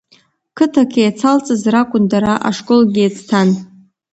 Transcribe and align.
Қыҭак 0.57 0.91
еицалҵыз 1.03 1.61
ракәын 1.73 2.05
дара, 2.11 2.33
ашколгьы 2.49 3.01
еицҭан. 3.03 3.49